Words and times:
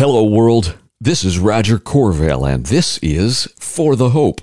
Hello, 0.00 0.24
world. 0.24 0.78
This 0.98 1.24
is 1.24 1.38
Roger 1.38 1.78
Corvell, 1.78 2.50
and 2.50 2.64
this 2.64 2.96
is 3.02 3.46
For 3.58 3.96
the 3.96 4.08
Hope. 4.08 4.40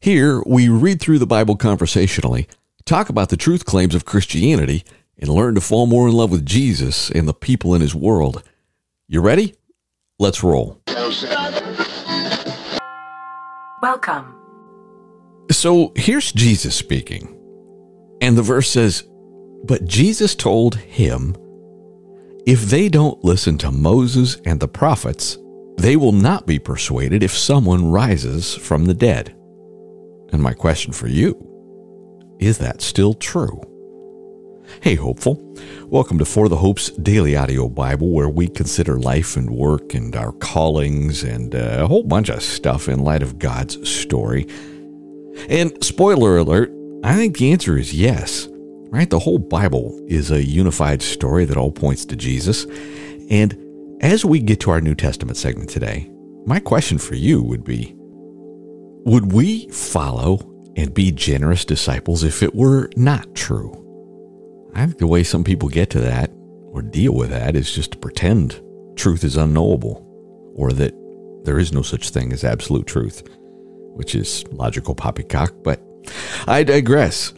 Here, 0.00 0.42
we 0.44 0.68
read 0.68 1.00
through 1.00 1.20
the 1.20 1.26
Bible 1.28 1.54
conversationally, 1.54 2.48
talk 2.84 3.08
about 3.08 3.28
the 3.28 3.36
truth 3.36 3.64
claims 3.64 3.94
of 3.94 4.04
Christianity, 4.04 4.82
and 5.16 5.28
learn 5.28 5.54
to 5.54 5.60
fall 5.60 5.86
more 5.86 6.08
in 6.08 6.14
love 6.14 6.32
with 6.32 6.44
Jesus 6.44 7.08
and 7.08 7.28
the 7.28 7.32
people 7.32 7.72
in 7.72 7.82
his 7.82 7.94
world. 7.94 8.42
You 9.06 9.20
ready? 9.20 9.54
Let's 10.18 10.42
roll. 10.42 10.82
Welcome. 13.80 14.34
So 15.52 15.92
here's 15.94 16.32
Jesus 16.32 16.74
speaking. 16.74 17.32
And 18.20 18.36
the 18.36 18.42
verse 18.42 18.68
says, 18.68 19.04
But 19.62 19.84
Jesus 19.84 20.34
told 20.34 20.74
him, 20.74 21.36
If 22.46 22.66
they 22.66 22.88
don't 22.88 23.24
listen 23.24 23.58
to 23.58 23.72
Moses 23.72 24.36
and 24.44 24.60
the 24.60 24.68
prophets, 24.68 25.36
they 25.78 25.96
will 25.96 26.12
not 26.12 26.46
be 26.46 26.60
persuaded 26.60 27.24
if 27.24 27.36
someone 27.36 27.90
rises 27.90 28.54
from 28.54 28.84
the 28.84 28.94
dead. 28.94 29.34
And 30.32 30.40
my 30.40 30.52
question 30.52 30.92
for 30.92 31.08
you 31.08 31.34
is 32.38 32.58
that 32.58 32.82
still 32.82 33.14
true? 33.14 33.60
Hey, 34.80 34.94
hopeful. 34.94 35.56
Welcome 35.86 36.20
to 36.20 36.24
For 36.24 36.48
the 36.48 36.58
Hope's 36.58 36.90
daily 36.90 37.34
audio 37.34 37.68
Bible, 37.68 38.12
where 38.12 38.28
we 38.28 38.46
consider 38.46 38.96
life 38.96 39.36
and 39.36 39.50
work 39.50 39.92
and 39.92 40.14
our 40.14 40.30
callings 40.30 41.24
and 41.24 41.52
uh, 41.52 41.78
a 41.80 41.88
whole 41.88 42.04
bunch 42.04 42.28
of 42.28 42.44
stuff 42.44 42.88
in 42.88 43.00
light 43.00 43.24
of 43.24 43.40
God's 43.40 43.90
story. 43.90 44.46
And 45.48 45.82
spoiler 45.82 46.36
alert, 46.36 46.70
I 47.02 47.16
think 47.16 47.38
the 47.38 47.50
answer 47.50 47.76
is 47.76 47.92
yes. 47.92 48.46
Right? 48.88 49.10
The 49.10 49.18
whole 49.18 49.38
Bible 49.38 50.00
is 50.06 50.30
a 50.30 50.44
unified 50.44 51.02
story 51.02 51.44
that 51.44 51.56
all 51.56 51.72
points 51.72 52.04
to 52.06 52.16
Jesus. 52.16 52.64
And 53.30 53.56
as 54.00 54.24
we 54.24 54.40
get 54.40 54.60
to 54.60 54.70
our 54.70 54.80
New 54.80 54.94
Testament 54.94 55.36
segment 55.36 55.70
today, 55.70 56.10
my 56.46 56.60
question 56.60 56.98
for 56.98 57.14
you 57.14 57.42
would 57.42 57.64
be 57.64 57.94
Would 57.96 59.32
we 59.32 59.68
follow 59.68 60.52
and 60.76 60.94
be 60.94 61.10
generous 61.10 61.64
disciples 61.64 62.22
if 62.22 62.42
it 62.42 62.54
were 62.54 62.90
not 62.96 63.34
true? 63.34 63.82
I 64.74 64.84
think 64.84 64.98
the 64.98 65.06
way 65.06 65.24
some 65.24 65.42
people 65.42 65.68
get 65.68 65.90
to 65.90 66.00
that 66.00 66.30
or 66.70 66.82
deal 66.82 67.14
with 67.14 67.30
that 67.30 67.56
is 67.56 67.72
just 67.72 67.92
to 67.92 67.98
pretend 67.98 68.62
truth 68.96 69.24
is 69.24 69.36
unknowable 69.36 70.02
or 70.54 70.72
that 70.72 70.94
there 71.44 71.58
is 71.58 71.72
no 71.72 71.82
such 71.82 72.10
thing 72.10 72.32
as 72.32 72.44
absolute 72.44 72.86
truth, 72.86 73.22
which 73.94 74.14
is 74.14 74.44
logical 74.50 74.94
poppycock, 74.94 75.54
but 75.62 75.80
I 76.46 76.62
digress. 76.62 77.32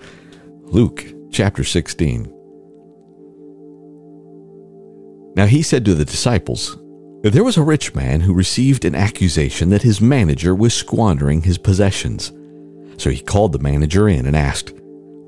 Luke 0.65 1.05
chapter 1.39 1.63
16. 1.63 2.25
Now 5.37 5.47
he 5.47 5.63
said 5.63 5.85
to 5.85 5.95
the 5.95 6.05
disciples, 6.05 6.77
There 7.23 7.45
was 7.45 7.57
a 7.57 7.63
rich 7.63 7.95
man 7.95 8.23
who 8.23 8.35
received 8.35 8.85
an 8.85 8.97
accusation 8.97 9.71
that 9.71 9.83
his 9.83 10.01
manager 10.01 10.53
was 10.53 10.75
squandering 10.75 11.43
his 11.43 11.57
possessions. 11.57 12.33
So 12.97 13.11
he 13.11 13.21
called 13.21 13.53
the 13.53 13.61
manager 13.61 14.09
in 14.09 14.27
and 14.27 14.35
asked, 14.35 14.73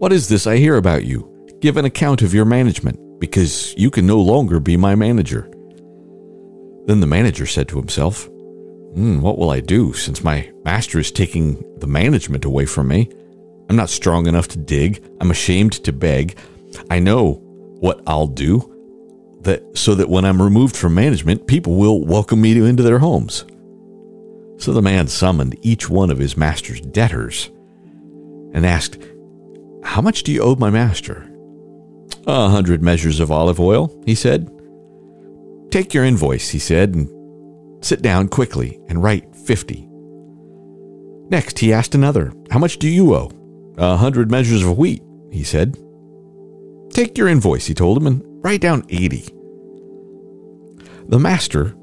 What 0.00 0.12
is 0.12 0.28
this 0.28 0.48
I 0.48 0.56
hear 0.56 0.78
about 0.78 1.04
you? 1.04 1.30
Give 1.60 1.76
an 1.76 1.84
account 1.84 2.22
of 2.22 2.34
your 2.34 2.44
management, 2.44 2.98
because 3.20 3.72
you 3.76 3.88
can 3.88 4.04
no 4.04 4.18
longer 4.18 4.58
be 4.58 4.76
my 4.76 4.96
manager. 4.96 5.48
Then 6.86 6.98
the 6.98 7.06
manager 7.06 7.46
said 7.46 7.68
to 7.68 7.78
himself, 7.78 8.24
hmm, 8.24 9.20
What 9.20 9.38
will 9.38 9.50
I 9.50 9.60
do 9.60 9.92
since 9.92 10.24
my 10.24 10.50
master 10.64 10.98
is 10.98 11.12
taking 11.12 11.62
the 11.78 11.86
management 11.86 12.44
away 12.44 12.66
from 12.66 12.88
me? 12.88 13.12
I'm 13.70 13.76
not 13.76 13.88
strong 13.88 14.26
enough 14.26 14.48
to 14.48 14.58
dig. 14.58 15.00
I'm 15.20 15.30
ashamed 15.30 15.74
to 15.84 15.92
beg. 15.92 16.36
I 16.90 16.98
know 16.98 17.34
what 17.78 18.02
I'll 18.04 18.26
do 18.26 18.66
that 19.42 19.62
so 19.78 19.94
that 19.94 20.08
when 20.08 20.24
I'm 20.24 20.42
removed 20.42 20.76
from 20.76 20.96
management, 20.96 21.46
people 21.46 21.76
will 21.76 22.04
welcome 22.04 22.40
me 22.40 22.50
into 22.50 22.82
their 22.82 22.98
homes. 22.98 23.44
So 24.58 24.72
the 24.72 24.82
man 24.82 25.06
summoned 25.06 25.56
each 25.62 25.88
one 25.88 26.10
of 26.10 26.18
his 26.18 26.36
master's 26.36 26.80
debtors 26.80 27.48
and 28.52 28.66
asked, 28.66 28.98
How 29.84 30.00
much 30.00 30.24
do 30.24 30.32
you 30.32 30.42
owe 30.42 30.56
my 30.56 30.70
master? 30.70 31.30
A 32.26 32.48
hundred 32.48 32.82
measures 32.82 33.20
of 33.20 33.30
olive 33.30 33.60
oil, 33.60 34.02
he 34.04 34.16
said. 34.16 34.50
Take 35.70 35.94
your 35.94 36.04
invoice, 36.04 36.48
he 36.48 36.58
said, 36.58 36.96
and 36.96 37.84
sit 37.84 38.02
down 38.02 38.26
quickly 38.26 38.80
and 38.88 39.00
write 39.00 39.32
fifty. 39.36 39.88
Next, 41.28 41.60
he 41.60 41.72
asked 41.72 41.94
another, 41.94 42.32
How 42.50 42.58
much 42.58 42.78
do 42.78 42.88
you 42.88 43.14
owe? 43.14 43.30
A 43.80 43.96
hundred 43.96 44.30
measures 44.30 44.62
of 44.62 44.76
wheat, 44.76 45.02
he 45.32 45.42
said. 45.42 45.78
Take 46.90 47.16
your 47.16 47.28
invoice, 47.28 47.66
he 47.66 47.72
told 47.72 47.96
him, 47.96 48.06
and 48.06 48.22
write 48.44 48.60
down 48.60 48.84
eighty. 48.90 49.24
The 51.08 51.18
master 51.18 51.74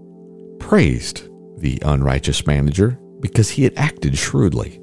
praised 0.59 1.27
the 1.59 1.79
unrighteous 1.83 2.45
manager 2.45 2.99
because 3.19 3.49
he 3.49 3.63
had 3.63 3.73
acted 3.75 4.15
shrewdly. 4.15 4.79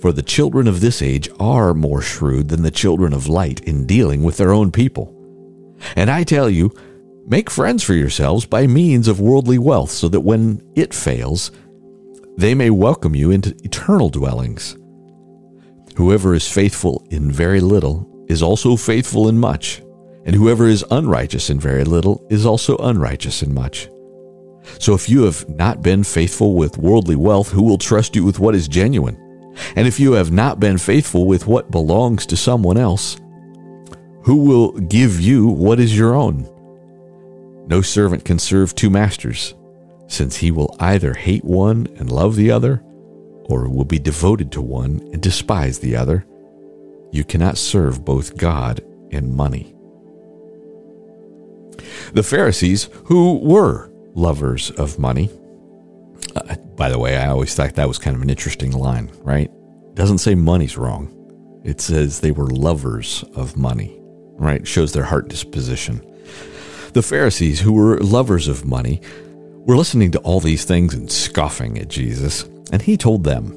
For 0.00 0.12
the 0.12 0.22
children 0.22 0.68
of 0.68 0.80
this 0.80 1.02
age 1.02 1.28
are 1.40 1.74
more 1.74 2.00
shrewd 2.00 2.48
than 2.48 2.62
the 2.62 2.70
children 2.70 3.12
of 3.12 3.26
light 3.26 3.58
in 3.64 3.84
dealing 3.84 4.22
with 4.22 4.36
their 4.36 4.52
own 4.52 4.70
people. 4.70 5.12
And 5.96 6.08
I 6.08 6.22
tell 6.22 6.48
you, 6.48 6.72
make 7.26 7.50
friends 7.50 7.82
for 7.82 7.94
yourselves 7.94 8.46
by 8.46 8.68
means 8.68 9.08
of 9.08 9.18
worldly 9.18 9.58
wealth, 9.58 9.90
so 9.90 10.06
that 10.10 10.20
when 10.20 10.62
it 10.76 10.94
fails, 10.94 11.50
they 12.36 12.54
may 12.54 12.70
welcome 12.70 13.16
you 13.16 13.32
into 13.32 13.56
eternal 13.64 14.10
dwellings. 14.10 14.76
Whoever 15.96 16.34
is 16.34 16.46
faithful 16.46 17.06
in 17.10 17.32
very 17.32 17.60
little 17.60 18.06
is 18.28 18.42
also 18.42 18.76
faithful 18.76 19.28
in 19.28 19.38
much, 19.38 19.82
and 20.26 20.36
whoever 20.36 20.66
is 20.66 20.84
unrighteous 20.90 21.48
in 21.48 21.58
very 21.58 21.84
little 21.84 22.26
is 22.28 22.44
also 22.44 22.76
unrighteous 22.76 23.42
in 23.42 23.54
much. 23.54 23.88
So 24.78 24.94
if 24.94 25.08
you 25.08 25.22
have 25.22 25.48
not 25.48 25.80
been 25.80 26.04
faithful 26.04 26.54
with 26.54 26.76
worldly 26.76 27.16
wealth, 27.16 27.50
who 27.50 27.62
will 27.62 27.78
trust 27.78 28.14
you 28.14 28.24
with 28.24 28.38
what 28.38 28.54
is 28.54 28.68
genuine? 28.68 29.16
And 29.74 29.86
if 29.86 29.98
you 29.98 30.12
have 30.12 30.30
not 30.30 30.60
been 30.60 30.76
faithful 30.76 31.24
with 31.24 31.46
what 31.46 31.70
belongs 31.70 32.26
to 32.26 32.36
someone 32.36 32.76
else, 32.76 33.16
who 34.22 34.36
will 34.36 34.72
give 34.72 35.18
you 35.18 35.46
what 35.46 35.80
is 35.80 35.96
your 35.96 36.14
own? 36.14 36.46
No 37.68 37.80
servant 37.80 38.24
can 38.24 38.38
serve 38.38 38.74
two 38.74 38.90
masters, 38.90 39.54
since 40.08 40.36
he 40.36 40.50
will 40.50 40.76
either 40.78 41.14
hate 41.14 41.44
one 41.44 41.86
and 41.96 42.12
love 42.12 42.36
the 42.36 42.50
other, 42.50 42.82
or 43.48 43.68
will 43.68 43.84
be 43.84 43.98
devoted 43.98 44.52
to 44.52 44.62
one 44.62 45.00
and 45.12 45.22
despise 45.22 45.78
the 45.78 45.96
other. 45.96 46.24
You 47.12 47.24
cannot 47.24 47.58
serve 47.58 48.04
both 48.04 48.36
God 48.36 48.80
and 49.10 49.34
money. 49.34 49.74
The 52.12 52.22
Pharisees, 52.22 52.88
who 53.04 53.38
were 53.38 53.90
lovers 54.14 54.70
of 54.72 54.98
money, 54.98 55.30
uh, 56.34 56.56
by 56.76 56.88
the 56.88 56.98
way, 56.98 57.16
I 57.16 57.28
always 57.28 57.54
thought 57.54 57.74
that 57.74 57.88
was 57.88 57.98
kind 57.98 58.16
of 58.16 58.22
an 58.22 58.30
interesting 58.30 58.72
line, 58.72 59.10
right? 59.22 59.50
It 59.50 59.94
doesn't 59.94 60.18
say 60.18 60.34
money's 60.34 60.76
wrong. 60.76 61.12
It 61.64 61.80
says 61.80 62.20
they 62.20 62.30
were 62.30 62.46
lovers 62.46 63.24
of 63.34 63.56
money, 63.56 63.98
right? 64.34 64.66
shows 64.66 64.92
their 64.92 65.04
heart 65.04 65.28
disposition. 65.28 66.04
The 66.92 67.02
Pharisees, 67.02 67.60
who 67.60 67.72
were 67.72 67.98
lovers 67.98 68.48
of 68.48 68.64
money, 68.64 69.00
were 69.66 69.76
listening 69.76 70.12
to 70.12 70.20
all 70.20 70.40
these 70.40 70.64
things 70.64 70.94
and 70.94 71.10
scoffing 71.10 71.78
at 71.78 71.88
Jesus, 71.88 72.44
and 72.72 72.80
he 72.80 72.96
told 72.96 73.24
them, 73.24 73.50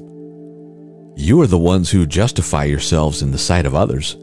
You 1.16 1.40
are 1.40 1.46
the 1.46 1.58
ones 1.58 1.90
who 1.90 2.04
justify 2.04 2.64
yourselves 2.64 3.22
in 3.22 3.30
the 3.30 3.38
sight 3.38 3.64
of 3.64 3.76
others, 3.76 4.16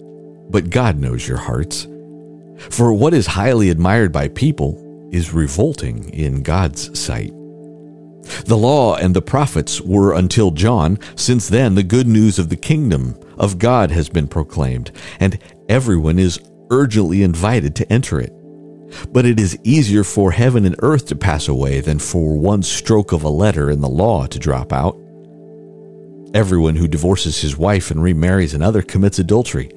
but 0.50 0.70
God 0.70 1.00
knows 1.00 1.28
your 1.28 1.38
hearts. 1.38 1.88
For 2.70 2.92
what 2.92 3.14
is 3.14 3.26
highly 3.26 3.70
admired 3.70 4.12
by 4.12 4.28
people 4.28 5.10
is 5.12 5.34
revolting 5.34 6.10
in 6.10 6.44
God's 6.44 7.00
sight. 7.00 7.32
The 8.46 8.58
law 8.58 8.96
and 8.98 9.16
the 9.16 9.22
prophets 9.22 9.80
were 9.80 10.14
until 10.14 10.52
John. 10.52 11.00
Since 11.16 11.48
then, 11.48 11.76
the 11.76 11.84
good 11.84 12.08
news 12.08 12.38
of 12.38 12.50
the 12.50 12.58
kingdom 12.58 13.16
of 13.38 13.58
God 13.58 13.92
has 13.92 14.10
been 14.10 14.28
proclaimed, 14.28 14.92
and 15.22 15.40
everyone 15.70 16.20
is 16.20 16.42
urgently 16.70 17.24
invited 17.24 17.76
to 17.78 17.94
enter 17.94 18.20
it. 18.20 18.34
But 19.12 19.26
it 19.26 19.40
is 19.40 19.58
easier 19.64 20.04
for 20.04 20.32
heaven 20.32 20.66
and 20.66 20.76
earth 20.80 21.08
to 21.08 21.16
pass 21.16 21.48
away 21.48 21.82
than 21.82 22.00
for 22.00 22.38
one 22.38 22.64
stroke 22.64 23.12
of 23.12 23.24
a 23.24 23.30
letter 23.30 23.70
in 23.70 23.82
the 23.82 23.90
law 23.90 24.28
to 24.28 24.40
drop 24.40 24.72
out. 24.72 24.98
Everyone 26.34 26.76
who 26.76 26.88
divorces 26.88 27.42
his 27.42 27.58
wife 27.58 27.90
and 27.92 28.04
remarries 28.04 28.54
another 28.54 28.82
commits 28.82 29.20
adultery, 29.20 29.72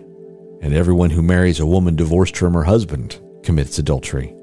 and 0.60 0.74
everyone 0.74 1.10
who 1.10 1.22
marries 1.22 1.60
a 1.60 1.66
woman 1.66 1.96
divorced 1.96 2.36
from 2.36 2.54
her 2.54 2.64
husband 2.64 3.20
commits 3.42 3.78
adultery. 3.78 4.34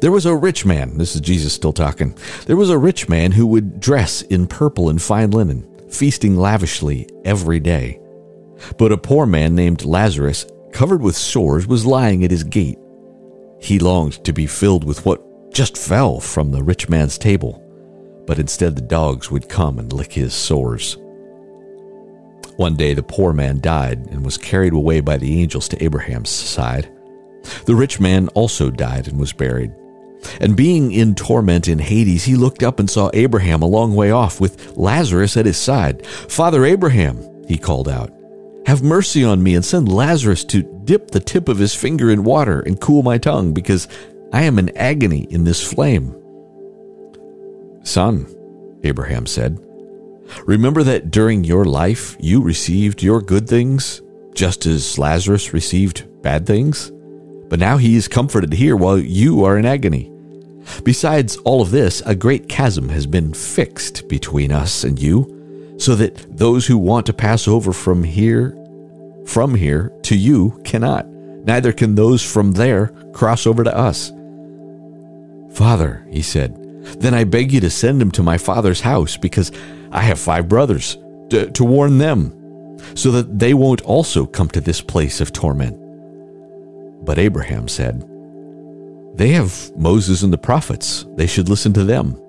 There 0.00 0.12
was 0.12 0.26
a 0.26 0.36
rich 0.36 0.64
man, 0.64 0.98
this 0.98 1.14
is 1.14 1.20
Jesus 1.20 1.52
still 1.52 1.72
talking. 1.72 2.16
There 2.46 2.56
was 2.56 2.70
a 2.70 2.78
rich 2.78 3.08
man 3.08 3.32
who 3.32 3.46
would 3.46 3.80
dress 3.80 4.22
in 4.22 4.46
purple 4.46 4.88
and 4.88 5.00
fine 5.00 5.30
linen, 5.30 5.66
feasting 5.90 6.36
lavishly 6.36 7.08
every 7.24 7.60
day. 7.60 8.00
But 8.78 8.92
a 8.92 8.98
poor 8.98 9.26
man 9.26 9.54
named 9.54 9.84
Lazarus, 9.84 10.46
covered 10.72 11.02
with 11.02 11.16
sores, 11.16 11.66
was 11.66 11.86
lying 11.86 12.24
at 12.24 12.30
his 12.30 12.44
gate. 12.44 12.78
He 13.60 13.78
longed 13.78 14.24
to 14.24 14.32
be 14.32 14.46
filled 14.46 14.84
with 14.84 15.04
what 15.04 15.22
just 15.52 15.76
fell 15.76 16.20
from 16.20 16.50
the 16.50 16.62
rich 16.62 16.88
man's 16.88 17.18
table, 17.18 17.62
but 18.26 18.38
instead 18.38 18.76
the 18.76 18.82
dogs 18.82 19.30
would 19.30 19.48
come 19.48 19.78
and 19.78 19.92
lick 19.92 20.12
his 20.12 20.34
sores. 20.34 20.96
One 22.56 22.76
day 22.76 22.94
the 22.94 23.02
poor 23.02 23.32
man 23.32 23.60
died 23.60 24.06
and 24.10 24.24
was 24.24 24.38
carried 24.38 24.72
away 24.72 25.00
by 25.00 25.16
the 25.16 25.40
angels 25.40 25.68
to 25.68 25.84
Abraham's 25.84 26.30
side. 26.30 26.90
The 27.66 27.74
rich 27.74 28.00
man 28.00 28.28
also 28.28 28.70
died 28.70 29.08
and 29.08 29.18
was 29.18 29.32
buried. 29.32 29.72
And 30.40 30.56
being 30.56 30.92
in 30.92 31.14
torment 31.14 31.68
in 31.68 31.78
Hades, 31.78 32.24
he 32.24 32.34
looked 32.34 32.62
up 32.62 32.80
and 32.80 32.88
saw 32.88 33.10
Abraham 33.12 33.62
a 33.62 33.66
long 33.66 33.94
way 33.94 34.10
off 34.10 34.40
with 34.40 34.76
Lazarus 34.76 35.36
at 35.36 35.46
his 35.46 35.58
side. 35.58 36.06
Father 36.06 36.64
Abraham, 36.64 37.44
he 37.46 37.58
called 37.58 37.88
out, 37.88 38.10
have 38.66 38.82
mercy 38.82 39.22
on 39.22 39.42
me 39.42 39.54
and 39.54 39.64
send 39.64 39.88
Lazarus 39.88 40.44
to 40.44 40.62
dip 40.84 41.12
the 41.12 41.20
tip 41.20 41.48
of 41.48 41.58
his 41.58 41.74
finger 41.74 42.10
in 42.10 42.24
water 42.24 42.60
and 42.60 42.80
cool 42.80 43.02
my 43.02 43.16
tongue, 43.16 43.54
because 43.54 43.86
I 44.32 44.42
am 44.42 44.58
in 44.58 44.76
agony 44.76 45.26
in 45.30 45.44
this 45.44 45.62
flame. 45.62 46.14
Son, 47.84 48.26
Abraham 48.82 49.26
said, 49.26 49.60
remember 50.44 50.82
that 50.82 51.12
during 51.12 51.44
your 51.44 51.64
life 51.64 52.16
you 52.18 52.42
received 52.42 53.02
your 53.02 53.20
good 53.20 53.48
things, 53.48 54.02
just 54.34 54.66
as 54.66 54.98
Lazarus 54.98 55.52
received 55.52 56.22
bad 56.22 56.44
things? 56.44 56.90
But 57.48 57.60
now 57.60 57.76
he 57.76 57.94
is 57.94 58.08
comforted 58.08 58.52
here 58.52 58.74
while 58.74 58.98
you 58.98 59.44
are 59.44 59.56
in 59.56 59.64
agony. 59.64 60.12
Besides 60.82 61.36
all 61.38 61.62
of 61.62 61.70
this, 61.70 62.00
a 62.04 62.16
great 62.16 62.48
chasm 62.48 62.88
has 62.88 63.06
been 63.06 63.32
fixed 63.32 64.08
between 64.08 64.50
us 64.50 64.82
and 64.82 65.00
you 65.00 65.35
so 65.78 65.94
that 65.94 66.36
those 66.36 66.66
who 66.66 66.78
want 66.78 67.06
to 67.06 67.12
pass 67.12 67.46
over 67.46 67.72
from 67.72 68.02
here 68.02 68.56
from 69.26 69.54
here 69.54 69.92
to 70.02 70.16
you 70.16 70.60
cannot. 70.64 71.06
Neither 71.08 71.72
can 71.72 71.94
those 71.96 72.22
from 72.22 72.52
there 72.52 72.88
cross 73.12 73.46
over 73.46 73.64
to 73.64 73.76
us. 73.76 74.12
Father 75.52 76.06
he 76.10 76.22
said 76.22 76.62
then 77.00 77.14
i 77.14 77.24
beg 77.24 77.52
you 77.52 77.60
to 77.60 77.70
send 77.70 78.00
him 78.00 78.10
to 78.10 78.22
my 78.22 78.38
father's 78.38 78.80
house 78.80 79.16
because 79.16 79.50
i 79.90 80.00
have 80.00 80.18
five 80.18 80.48
brothers 80.48 80.98
to, 81.30 81.50
to 81.50 81.64
warn 81.64 81.98
them 81.98 82.32
so 82.94 83.10
that 83.10 83.38
they 83.38 83.54
won't 83.54 83.80
also 83.82 84.26
come 84.26 84.48
to 84.48 84.60
this 84.60 84.80
place 84.80 85.20
of 85.20 85.32
torment. 85.32 85.76
But 87.04 87.18
abraham 87.18 87.68
said 87.68 88.08
they 89.14 89.30
have 89.30 89.72
moses 89.76 90.22
and 90.22 90.32
the 90.32 90.38
prophets. 90.38 91.06
They 91.16 91.26
should 91.26 91.48
listen 91.48 91.72
to 91.72 91.84
them. 91.84 92.20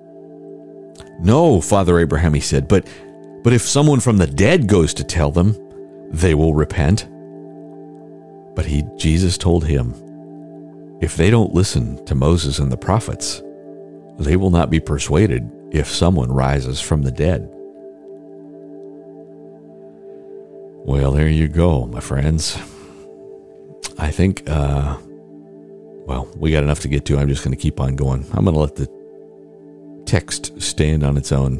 No 1.20 1.60
father 1.60 1.98
abraham 1.98 2.34
he 2.34 2.40
said 2.40 2.66
but 2.66 2.88
but 3.42 3.52
if 3.52 3.62
someone 3.62 4.00
from 4.00 4.18
the 4.18 4.26
dead 4.26 4.66
goes 4.66 4.92
to 4.94 5.04
tell 5.04 5.30
them, 5.30 5.56
they 6.10 6.34
will 6.34 6.54
repent. 6.54 7.08
But 8.54 8.66
he, 8.66 8.84
Jesus 8.96 9.38
told 9.38 9.64
him, 9.64 9.94
if 11.00 11.16
they 11.16 11.30
don't 11.30 11.54
listen 11.54 12.04
to 12.06 12.14
Moses 12.14 12.58
and 12.58 12.72
the 12.72 12.76
prophets, 12.76 13.42
they 14.18 14.36
will 14.36 14.50
not 14.50 14.70
be 14.70 14.80
persuaded 14.80 15.48
if 15.70 15.86
someone 15.88 16.32
rises 16.32 16.80
from 16.80 17.02
the 17.02 17.12
dead. 17.12 17.48
Well, 20.84 21.12
there 21.12 21.28
you 21.28 21.48
go, 21.48 21.86
my 21.86 22.00
friends. 22.00 22.58
I 23.98 24.10
think, 24.10 24.48
uh, 24.48 24.96
well, 26.06 26.28
we 26.36 26.50
got 26.50 26.64
enough 26.64 26.80
to 26.80 26.88
get 26.88 27.04
to. 27.06 27.18
I'm 27.18 27.28
just 27.28 27.44
going 27.44 27.56
to 27.56 27.62
keep 27.62 27.78
on 27.78 27.94
going. 27.94 28.24
I'm 28.32 28.44
going 28.44 28.54
to 28.54 28.60
let 28.60 28.76
the 28.76 28.88
text 30.06 30.60
stand 30.60 31.04
on 31.04 31.16
its 31.16 31.30
own. 31.30 31.58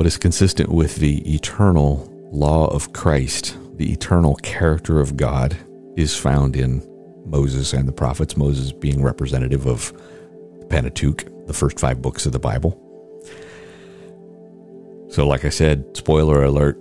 What 0.00 0.06
is 0.06 0.16
consistent 0.16 0.70
with 0.70 0.96
the 0.96 1.18
eternal 1.34 2.08
law 2.32 2.68
of 2.68 2.94
Christ, 2.94 3.58
the 3.76 3.92
eternal 3.92 4.34
character 4.36 4.98
of 4.98 5.14
God, 5.18 5.54
is 5.94 6.16
found 6.16 6.56
in 6.56 6.82
Moses 7.26 7.74
and 7.74 7.86
the 7.86 7.92
prophets, 7.92 8.34
Moses 8.34 8.72
being 8.72 9.02
representative 9.02 9.66
of 9.66 9.92
the 10.58 10.64
Pentateuch, 10.64 11.26
the 11.46 11.52
first 11.52 11.78
five 11.78 12.00
books 12.00 12.24
of 12.24 12.32
the 12.32 12.38
Bible. 12.38 12.80
So, 15.10 15.28
like 15.28 15.44
I 15.44 15.50
said, 15.50 15.84
spoiler 15.94 16.44
alert 16.44 16.78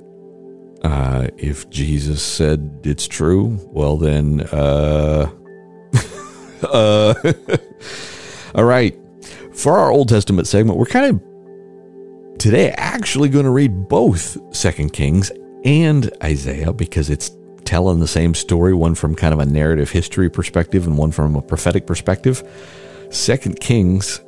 uh, 0.85 1.27
if 1.35 1.69
Jesus 1.69 2.23
said 2.23 2.79
it's 2.85 3.05
true, 3.05 3.59
well, 3.65 3.97
then, 3.97 4.47
uh, 4.53 5.29
uh, 6.63 7.13
all 8.55 8.63
right. 8.63 8.97
For 9.53 9.77
our 9.77 9.91
Old 9.91 10.07
Testament 10.07 10.47
segment, 10.47 10.79
we're 10.79 10.85
kind 10.85 11.07
of 11.07 11.28
today 12.39 12.71
actually 12.71 13.29
going 13.29 13.45
to 13.45 13.51
read 13.51 13.87
both 13.87 14.37
Second 14.55 14.93
Kings 14.93 15.31
and 15.65 16.09
Isaiah 16.23 16.73
because 16.73 17.09
it's 17.09 17.31
telling 17.65 17.99
the 17.99 18.07
same 18.07 18.33
story, 18.33 18.73
one 18.73 18.95
from 18.95 19.13
kind 19.13 19.33
of 19.33 19.39
a 19.39 19.45
narrative 19.45 19.91
history 19.91 20.29
perspective 20.29 20.87
and 20.87 20.97
one 20.97 21.11
from 21.11 21.35
a 21.35 21.41
prophetic 21.41 21.85
perspective. 21.85 22.41
Second 23.11 23.59
Kings 23.59 24.21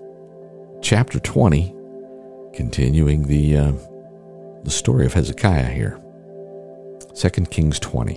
chapter 0.81 1.19
20 1.19 1.73
continuing 2.53 3.23
the 3.23 3.57
uh, 3.57 3.71
the 4.63 4.69
story 4.69 5.05
of 5.05 5.13
Hezekiah 5.13 5.69
here. 5.69 5.99
Second 7.13 7.49
Kings 7.49 7.79
20. 7.79 8.13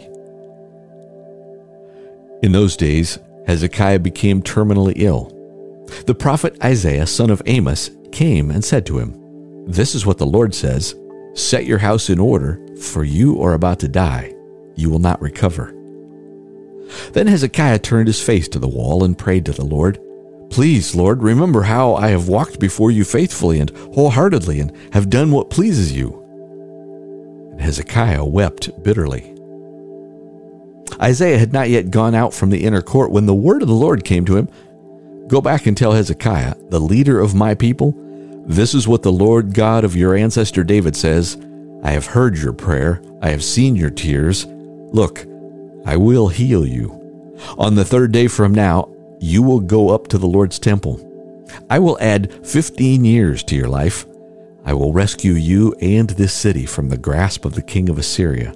In 2.43 2.53
those 2.53 2.77
days, 2.77 3.19
Hezekiah 3.47 4.01
became 4.01 4.43
terminally 4.43 4.95
ill. 4.97 5.31
The 6.07 6.15
prophet 6.15 6.63
Isaiah, 6.63 7.07
son 7.07 7.31
of 7.31 7.43
Amos, 7.47 7.91
came 8.13 8.51
and 8.51 8.65
said 8.65 8.85
to 8.87 8.99
him, 8.99 9.24
this 9.67 9.95
is 9.95 10.05
what 10.07 10.19
the 10.19 10.27
Lord 10.27 10.55
says 10.55 10.95
Set 11.35 11.67
your 11.67 11.79
house 11.79 12.11
in 12.11 12.21
order, 12.21 12.61
for 12.81 13.03
you 13.03 13.43
are 13.43 13.55
about 13.55 13.81
to 13.81 13.89
die. 13.89 14.35
You 14.77 14.89
will 14.91 15.01
not 15.01 15.21
recover. 15.21 15.75
Then 17.13 17.27
Hezekiah 17.27 17.81
turned 17.81 18.07
his 18.07 18.23
face 18.23 18.49
to 18.49 18.59
the 18.59 18.69
wall 18.69 19.05
and 19.05 19.19
prayed 19.19 19.47
to 19.47 19.53
the 19.53 19.65
Lord. 19.65 19.99
Please, 20.51 20.95
Lord, 20.95 21.23
remember 21.23 21.63
how 21.63 21.95
I 21.95 22.09
have 22.09 22.29
walked 22.29 22.61
before 22.61 22.91
you 22.91 23.05
faithfully 23.05 23.59
and 23.59 23.71
wholeheartedly 23.95 24.61
and 24.61 24.73
have 24.93 25.11
done 25.11 25.33
what 25.33 25.51
pleases 25.51 25.93
you. 25.93 26.21
And 27.53 27.61
Hezekiah 27.61 28.25
wept 28.25 28.83
bitterly. 28.85 29.35
Isaiah 31.01 31.39
had 31.39 31.53
not 31.53 31.71
yet 31.71 31.91
gone 31.91 32.15
out 32.15 32.33
from 32.33 32.51
the 32.51 32.65
inner 32.65 32.83
court 32.83 33.11
when 33.11 33.27
the 33.27 33.35
word 33.35 33.63
of 33.63 33.69
the 33.69 33.75
Lord 33.75 34.05
came 34.05 34.25
to 34.27 34.37
him 34.37 34.49
Go 35.27 35.41
back 35.41 35.67
and 35.67 35.75
tell 35.75 35.93
Hezekiah, 35.93 36.55
the 36.69 36.79
leader 36.79 37.19
of 37.19 37.35
my 37.35 37.55
people, 37.55 37.99
this 38.47 38.75
is 38.75 38.87
what 38.87 39.03
the 39.03 39.13
Lord 39.13 39.55
God 39.55 39.85
of 39.85 39.97
your 39.97 40.15
ancestor 40.15 40.65
David 40.65 40.97
says 40.97 41.39
I 41.83 41.91
have 41.91 42.07
heard 42.07 42.37
your 42.37 42.53
prayer, 42.53 43.03
I 43.21 43.31
have 43.31 43.45
seen 43.45 43.77
your 43.77 43.91
tears. 43.91 44.47
Look, 44.47 45.27
I 45.85 45.97
will 45.97 46.29
heal 46.29 46.67
you. 46.67 47.35
On 47.59 47.75
the 47.75 47.85
third 47.85 48.13
day 48.13 48.29
from 48.29 48.55
now, 48.55 48.89
you 49.21 49.43
will 49.43 49.61
go 49.61 49.91
up 49.91 50.09
to 50.09 50.19
the 50.19 50.27
Lord's 50.27 50.59
temple. 50.59 51.01
I 51.69 51.79
will 51.79 51.99
add 52.01 52.47
15 52.47 53.05
years 53.05 53.43
to 53.45 53.57
your 53.57 53.69
life. 53.69 54.07
I 54.65 54.73
will 54.73 54.93
rescue 54.93 55.33
you 55.33 55.75
and 55.81 56.11
this 56.11 56.33
city 56.33 56.65
from 56.65 56.89
the 56.89 56.97
grasp 56.97 57.45
of 57.45 57.55
the 57.55 57.63
king 57.63 57.89
of 57.89 57.99
Assyria. 57.99 58.55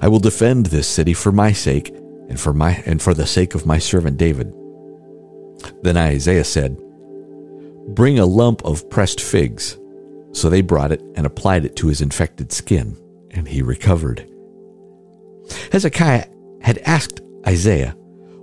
I 0.00 0.08
will 0.08 0.20
defend 0.20 0.66
this 0.66 0.88
city 0.88 1.14
for 1.14 1.32
my 1.32 1.52
sake 1.52 1.88
and 2.28 2.38
for 2.38 2.52
my 2.52 2.82
and 2.86 3.02
for 3.02 3.14
the 3.14 3.26
sake 3.26 3.54
of 3.54 3.66
my 3.66 3.78
servant 3.78 4.16
David. 4.16 4.52
Then 5.82 5.96
Isaiah 5.96 6.44
said, 6.44 6.76
Bring 7.88 8.18
a 8.18 8.26
lump 8.26 8.64
of 8.64 8.88
pressed 8.90 9.20
figs. 9.20 9.78
So 10.32 10.48
they 10.48 10.62
brought 10.62 10.92
it 10.92 11.02
and 11.14 11.26
applied 11.26 11.64
it 11.64 11.76
to 11.76 11.88
his 11.88 12.00
infected 12.00 12.52
skin, 12.52 12.96
and 13.30 13.46
he 13.46 13.62
recovered. 13.62 14.26
Hezekiah 15.70 16.26
had 16.62 16.78
asked 16.78 17.20
Isaiah, 17.46 17.94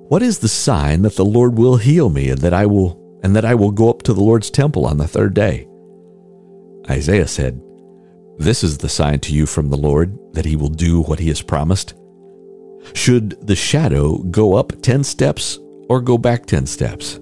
What 0.10 0.22
is 0.22 0.39
the 0.39 0.48
sign 0.48 1.01
that 1.03 1.15
the 1.15 1.25
Lord 1.25 1.58
will 1.58 1.77
heal 1.77 2.10
me 2.10 2.29
and 2.29 2.39
that 2.41 2.53
I 2.53 2.65
will 2.65 3.00
and 3.24 3.36
that 3.36 3.46
I 3.46 3.55
will 3.55 3.72
go 3.72 3.89
up 3.89 4.03
to 4.03 4.13
the 4.13 4.22
Lord's 4.24 4.50
temple 4.50 4.86
on 4.86 4.98
the 4.98 5.08
third 5.08 5.34
day? 5.34 5.67
Isaiah 6.89 7.27
said, 7.27 7.62
This 8.38 8.63
is 8.63 8.77
the 8.77 8.89
sign 8.89 9.19
to 9.22 9.34
you 9.34 9.46
from 9.46 9.69
the 9.69 9.77
Lord 9.77 10.17
that 10.34 10.46
he 10.46 10.55
will 10.55 10.69
do 10.69 11.01
what 11.01 11.19
he 11.19 11.27
has 11.29 11.41
promised. 11.41 11.96
Should 12.93 13.46
the 13.46 13.55
shadow 13.55 14.17
go 14.17 14.55
up 14.55 14.74
ten 14.81 15.03
steps 15.03 15.60
or 15.89 16.01
go 16.01 16.17
back 16.17 16.46
ten 16.46 16.65
steps? 16.65 17.19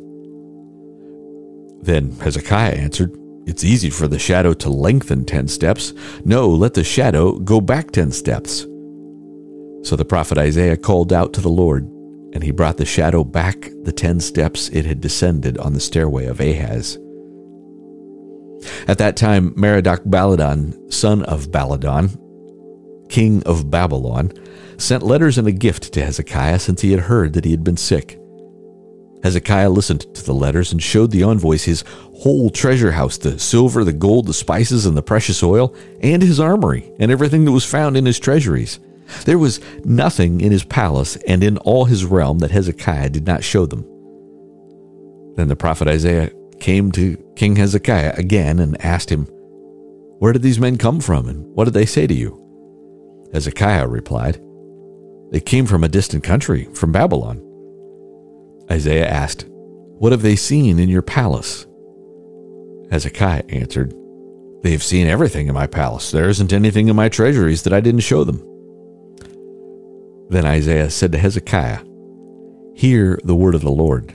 Then 1.87 2.11
Hezekiah 2.19 2.73
answered, 2.73 3.17
It's 3.45 3.63
easy 3.63 3.89
for 3.89 4.09
the 4.09 4.19
shadow 4.19 4.53
to 4.55 4.69
lengthen 4.69 5.23
ten 5.23 5.47
steps. 5.47 5.93
No, 6.25 6.49
let 6.49 6.73
the 6.73 6.83
shadow 6.83 7.39
go 7.39 7.61
back 7.61 7.91
ten 7.91 8.11
steps. 8.11 8.63
So 9.83 9.95
the 9.95 10.03
prophet 10.05 10.37
Isaiah 10.37 10.75
called 10.75 11.13
out 11.13 11.31
to 11.33 11.41
the 11.41 11.47
Lord, 11.47 11.83
and 12.33 12.43
he 12.43 12.51
brought 12.51 12.75
the 12.75 12.85
shadow 12.85 13.23
back 13.23 13.71
the 13.83 13.93
ten 13.93 14.19
steps 14.19 14.67
it 14.69 14.85
had 14.85 14.99
descended 14.99 15.57
on 15.59 15.73
the 15.73 15.79
stairway 15.79 16.25
of 16.25 16.41
Ahaz. 16.41 16.97
At 18.89 18.97
that 18.97 19.15
time, 19.15 19.53
Merodach 19.53 20.03
Baladan, 20.03 20.91
son 20.91 21.23
of 21.23 21.51
Baladan, 21.51 22.19
king 23.07 23.41
of 23.43 23.71
Babylon, 23.71 24.33
sent 24.77 25.03
letters 25.03 25.37
and 25.37 25.47
a 25.47 25.53
gift 25.53 25.93
to 25.93 26.03
Hezekiah 26.03 26.59
since 26.59 26.81
he 26.81 26.91
had 26.91 27.01
heard 27.01 27.31
that 27.31 27.45
he 27.45 27.51
had 27.51 27.63
been 27.63 27.77
sick. 27.77 28.16
Hezekiah 29.23 29.69
listened 29.69 30.13
to 30.15 30.23
the 30.23 30.33
letters 30.33 30.71
and 30.71 30.81
showed 30.81 31.11
the 31.11 31.23
envoys 31.23 31.63
his 31.63 31.83
whole 32.17 32.49
treasure 32.49 32.91
house 32.91 33.17
the 33.17 33.39
silver, 33.39 33.83
the 33.83 33.93
gold, 33.93 34.27
the 34.27 34.33
spices, 34.33 34.85
and 34.85 34.95
the 34.95 35.01
precious 35.01 35.41
oil, 35.43 35.75
and 36.01 36.21
his 36.21 36.39
armory, 36.39 36.91
and 36.99 37.11
everything 37.11 37.45
that 37.45 37.51
was 37.51 37.65
found 37.65 37.97
in 37.97 38.05
his 38.05 38.19
treasuries. 38.19 38.79
There 39.25 39.37
was 39.37 39.61
nothing 39.85 40.41
in 40.41 40.51
his 40.51 40.63
palace 40.63 41.15
and 41.27 41.43
in 41.43 41.57
all 41.59 41.85
his 41.85 42.05
realm 42.05 42.39
that 42.39 42.51
Hezekiah 42.51 43.09
did 43.09 43.25
not 43.25 43.43
show 43.43 43.65
them. 43.65 43.85
Then 45.35 45.47
the 45.47 45.55
prophet 45.55 45.87
Isaiah 45.87 46.31
came 46.59 46.91
to 46.93 47.17
King 47.35 47.55
Hezekiah 47.55 48.15
again 48.17 48.59
and 48.59 48.83
asked 48.83 49.11
him, 49.11 49.25
Where 50.19 50.33
did 50.33 50.41
these 50.41 50.59
men 50.59 50.77
come 50.77 50.99
from, 50.99 51.27
and 51.27 51.45
what 51.55 51.65
did 51.65 51.73
they 51.73 51.85
say 51.85 52.07
to 52.07 52.13
you? 52.13 52.43
Hezekiah 53.33 53.87
replied, 53.87 54.41
They 55.31 55.39
came 55.39 55.65
from 55.65 55.83
a 55.83 55.89
distant 55.89 56.23
country, 56.23 56.65
from 56.73 56.91
Babylon. 56.91 57.46
Isaiah 58.69 59.07
asked, 59.07 59.45
What 59.47 60.11
have 60.11 60.21
they 60.21 60.35
seen 60.35 60.79
in 60.79 60.89
your 60.89 61.01
palace? 61.01 61.65
Hezekiah 62.91 63.43
answered, 63.49 63.93
They 64.63 64.71
have 64.71 64.83
seen 64.83 65.07
everything 65.07 65.47
in 65.47 65.53
my 65.53 65.67
palace. 65.67 66.11
There 66.11 66.29
isn't 66.29 66.53
anything 66.53 66.87
in 66.87 66.95
my 66.95 67.09
treasuries 67.09 67.63
that 67.63 67.73
I 67.73 67.81
didn't 67.81 68.01
show 68.01 68.23
them. 68.23 68.43
Then 70.29 70.45
Isaiah 70.45 70.89
said 70.89 71.11
to 71.13 71.17
Hezekiah, 71.17 71.83
Hear 72.75 73.19
the 73.23 73.35
word 73.35 73.55
of 73.55 73.61
the 73.61 73.71
Lord. 73.71 74.13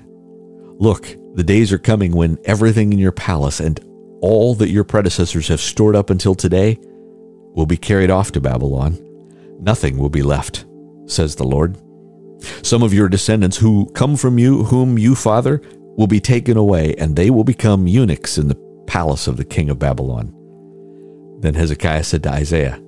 Look, 0.78 1.16
the 1.34 1.44
days 1.44 1.72
are 1.72 1.78
coming 1.78 2.12
when 2.12 2.38
everything 2.44 2.92
in 2.92 2.98
your 2.98 3.12
palace 3.12 3.60
and 3.60 3.80
all 4.20 4.54
that 4.56 4.70
your 4.70 4.84
predecessors 4.84 5.48
have 5.48 5.60
stored 5.60 5.96
up 5.96 6.10
until 6.10 6.34
today 6.34 6.78
will 7.54 7.66
be 7.66 7.76
carried 7.76 8.10
off 8.10 8.32
to 8.32 8.40
Babylon. 8.40 8.98
Nothing 9.60 9.98
will 9.98 10.10
be 10.10 10.22
left, 10.22 10.64
says 11.06 11.36
the 11.36 11.44
Lord. 11.44 11.76
Some 12.62 12.82
of 12.82 12.94
your 12.94 13.08
descendants 13.08 13.56
who 13.56 13.86
come 13.94 14.16
from 14.16 14.38
you, 14.38 14.64
whom 14.64 14.98
you 14.98 15.14
father, 15.14 15.60
will 15.96 16.06
be 16.06 16.20
taken 16.20 16.56
away, 16.56 16.94
and 16.96 17.14
they 17.14 17.30
will 17.30 17.44
become 17.44 17.86
eunuchs 17.86 18.38
in 18.38 18.48
the 18.48 18.60
palace 18.86 19.26
of 19.26 19.36
the 19.36 19.44
king 19.44 19.70
of 19.70 19.78
Babylon. 19.78 20.34
Then 21.40 21.54
Hezekiah 21.54 22.04
said 22.04 22.22
to 22.22 22.30
Isaiah, 22.30 22.80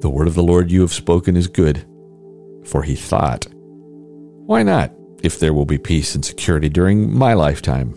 The 0.00 0.10
word 0.10 0.28
of 0.28 0.34
the 0.34 0.42
Lord 0.42 0.70
you 0.70 0.82
have 0.82 0.92
spoken 0.92 1.36
is 1.36 1.48
good. 1.48 1.84
For 2.64 2.82
he 2.82 2.94
thought, 2.94 3.46
Why 4.46 4.62
not, 4.62 4.92
if 5.22 5.38
there 5.38 5.54
will 5.54 5.64
be 5.64 5.78
peace 5.78 6.14
and 6.14 6.24
security 6.24 6.68
during 6.68 7.12
my 7.12 7.34
lifetime? 7.34 7.94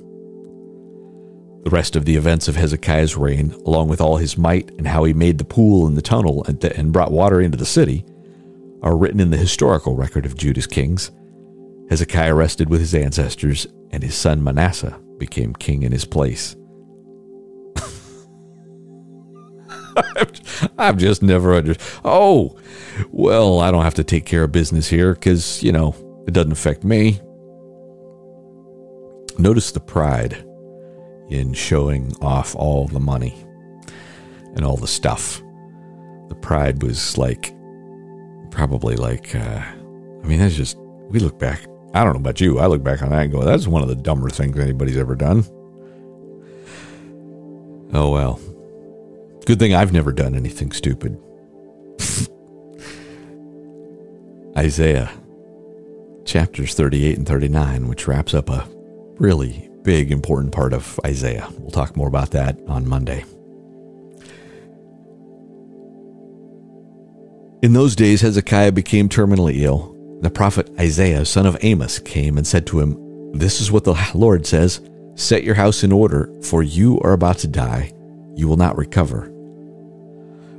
The 1.64 1.72
rest 1.72 1.96
of 1.96 2.06
the 2.06 2.16
events 2.16 2.48
of 2.48 2.56
Hezekiah's 2.56 3.18
reign, 3.18 3.52
along 3.66 3.88
with 3.90 4.00
all 4.00 4.18
his 4.18 4.38
might 4.38 4.70
and 4.78 4.88
how 4.88 5.04
he 5.04 5.14
made 5.14 5.40
the 5.40 5.44
pool 5.44 5.88
and 5.88 5.98
the 5.98 6.02
tunnel 6.02 6.46
and, 6.46 6.94
brought 6.94 7.12
water 7.12 7.42
into 7.42 7.58
the 7.58 7.66
city, 7.66 8.06
are 8.86 8.96
written 8.96 9.20
in 9.20 9.32
the 9.32 9.38
historical 9.38 9.96
record 9.96 10.26
of 10.26 10.38
Judah's 10.38 10.68
kings. 10.68 11.12
Hezekiah 11.90 12.36
rested 12.36 12.70
with 12.70 12.80
his 12.80 12.94
ancestors, 12.94 13.68
and 13.92 14.04
his 14.04 14.16
son 14.16 14.44
Manasseh 14.44 15.02
became 15.18 15.54
king 15.54 15.84
in 15.84 15.92
his 15.92 16.06
place. 16.06 16.56
I've 20.78 20.98
just 20.98 21.24
never 21.24 21.56
understood. 21.56 22.00
Oh, 22.06 22.58
well, 23.10 23.60
I 23.60 23.72
don't 23.72 23.84
have 23.84 23.96
to 23.96 24.04
take 24.04 24.26
care 24.26 24.44
of 24.44 24.52
business 24.52 24.88
here 24.88 25.14
because, 25.14 25.64
you 25.64 25.72
know, 25.72 25.96
it 26.28 26.34
doesn't 26.34 26.52
affect 26.52 26.84
me. 26.84 27.20
Notice 29.40 29.72
the 29.72 29.80
pride 29.80 30.46
in 31.30 31.54
showing 31.54 32.14
off 32.22 32.56
all 32.56 32.88
the 32.88 33.00
money 33.00 33.34
and 34.56 34.64
all 34.64 34.78
the 34.78 34.88
stuff. 34.88 35.42
The 36.30 36.36
pride 36.36 36.84
was 36.84 37.18
like, 37.18 37.55
probably 38.56 38.96
like, 38.96 39.36
uh, 39.36 39.62
I 39.62 40.26
mean, 40.26 40.40
that's 40.40 40.56
just, 40.56 40.78
we 41.10 41.20
look 41.20 41.38
back. 41.38 41.68
I 41.94 42.04
don't 42.04 42.14
know 42.14 42.20
about 42.20 42.42
you. 42.42 42.58
I 42.60 42.68
look 42.68 42.84
back 42.84 43.02
on 43.02 43.10
that 43.10 43.24
and 43.24 43.32
go, 43.32 43.44
that's 43.44 43.68
one 43.68 43.82
of 43.82 43.90
the 43.90 43.96
dumber 43.96 44.30
things 44.30 44.58
anybody's 44.58 44.98
ever 44.98 45.16
done. 45.16 45.44
Oh, 47.94 48.10
well. 48.12 48.40
Good 49.46 49.60
thing 49.60 49.76
I've 49.76 49.94
never 49.94 50.12
done 50.12 50.36
anything 50.36 50.72
stupid. 50.72 51.22
Isaiah 54.58 55.12
chapters 56.26 56.74
38 56.74 57.18
and 57.18 57.28
39, 57.28 57.88
which 57.88 58.08
wraps 58.08 58.34
up 58.34 58.50
a 58.50 58.68
really 59.18 59.70
big, 59.84 60.12
important 60.12 60.54
part 60.54 60.74
of 60.74 61.00
Isaiah. 61.06 61.48
We'll 61.60 61.72
talk 61.72 61.96
more 61.96 62.08
about 62.08 62.32
that 62.32 62.58
on 62.68 62.88
Monday. 62.88 63.24
In 67.66 67.74
those 67.74 67.96
days, 67.96 68.22
Hezekiah 68.22 68.74
became 68.74 69.10
terminally 69.10 69.64
ill. 69.64 69.98
The 70.22 70.30
prophet 70.30 70.70
Isaiah, 70.80 71.26
son 71.26 71.48
of 71.48 71.58
Amos, 71.62 71.98
came 71.98 72.38
and 72.38 72.46
said 72.46 72.68
to 72.68 72.80
him, 72.80 73.32
This 73.32 73.60
is 73.60 73.72
what 73.72 73.86
the 73.86 73.98
Lord 74.14 74.46
says 74.46 74.82
Set 75.16 75.44
your 75.44 75.56
house 75.56 75.84
in 75.84 75.92
order, 75.92 76.32
for 76.44 76.62
you 76.62 77.00
are 77.00 77.14
about 77.14 77.40
to 77.40 77.48
die. 77.48 77.92
You 78.36 78.48
will 78.48 78.56
not 78.56 78.78
recover. 78.78 79.32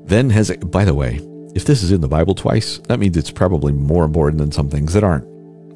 Then 0.04 0.30
Hezekiah, 0.30 0.66
by 0.66 0.84
the 0.84 0.94
way, 0.94 1.20
if 1.54 1.64
this 1.64 1.84
is 1.84 1.92
in 1.92 2.00
the 2.00 2.08
Bible 2.08 2.34
twice, 2.34 2.78
that 2.88 2.98
means 2.98 3.16
it's 3.16 3.30
probably 3.30 3.72
more 3.72 4.04
important 4.04 4.38
than 4.38 4.50
some 4.50 4.68
things 4.68 4.92
that 4.94 5.04
aren't, 5.04 5.26